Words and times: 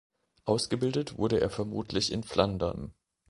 Ausgebildet 0.45 1.19
wurde 1.19 1.39
er 1.41 1.51
vermutlich 1.51 2.11
in 2.11 2.23
Flandern. 2.23 2.95